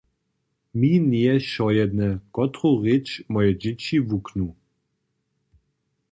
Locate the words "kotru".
2.33-2.71